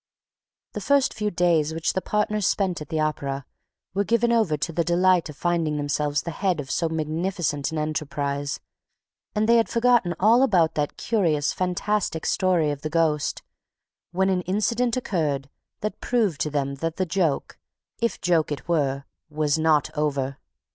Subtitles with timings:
[0.73, 3.45] The first few days which the partners spent at the Opera
[3.93, 7.77] were given over to the delight of finding themselves the head of so magnificent an
[7.77, 8.59] enterprise;
[9.35, 13.43] and they had forgotten all about that curious, fantastic story of the ghost,
[14.11, 15.51] when an incident occurred
[15.81, 17.59] that proved to them that the joke
[17.99, 20.39] if joke it were was not over.